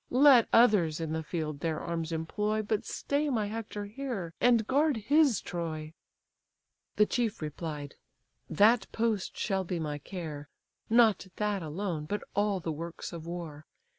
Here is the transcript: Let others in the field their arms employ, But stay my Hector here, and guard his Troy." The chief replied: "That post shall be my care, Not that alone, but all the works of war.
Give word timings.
Let 0.09 0.47
others 0.51 0.99
in 0.99 1.13
the 1.13 1.21
field 1.21 1.59
their 1.59 1.79
arms 1.79 2.11
employ, 2.11 2.63
But 2.63 2.85
stay 2.87 3.29
my 3.29 3.45
Hector 3.45 3.85
here, 3.85 4.33
and 4.41 4.65
guard 4.65 4.97
his 4.97 5.41
Troy." 5.41 5.93
The 6.95 7.05
chief 7.05 7.39
replied: 7.39 7.93
"That 8.49 8.91
post 8.91 9.37
shall 9.37 9.63
be 9.63 9.79
my 9.79 9.99
care, 9.99 10.49
Not 10.89 11.27
that 11.35 11.61
alone, 11.61 12.05
but 12.05 12.23
all 12.35 12.59
the 12.59 12.71
works 12.71 13.13
of 13.13 13.27
war. 13.27 13.67